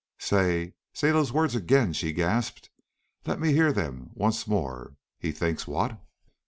"Say 0.17 0.73
say 0.95 1.11
those 1.11 1.31
words 1.31 1.53
again!" 1.53 1.93
she 1.93 2.11
gasped. 2.11 2.71
"Let 3.27 3.39
me 3.39 3.53
hear 3.53 3.71
them 3.71 4.09
once 4.15 4.47
more. 4.47 4.95
He 5.19 5.31
thinks 5.31 5.67
what?" 5.67 6.01